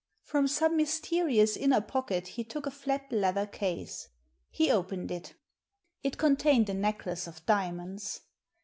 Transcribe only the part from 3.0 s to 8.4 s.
leather case. He opened it It contained a necklace of diamonds.